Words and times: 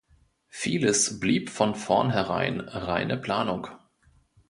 Vieles 0.47 1.19
blieb 1.19 1.51
von 1.51 1.75
vornherein 1.75 2.59
reine 2.61 3.17
Planung. 3.17 3.67